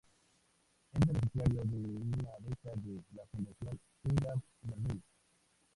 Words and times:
Es 0.93 0.99
beneficiario 1.05 1.61
de 1.63 1.77
una 1.79 2.31
beca 2.39 2.71
de 2.73 3.03
la 3.13 3.23
Fundación 3.27 3.79
Ingram 4.03 4.41
Merrill. 4.63 5.03